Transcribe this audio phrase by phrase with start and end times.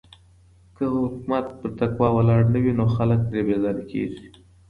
[0.77, 4.25] که حکومت پر تقوی ولاړ نه وي نو خلګ ترې بېزاره کيږي.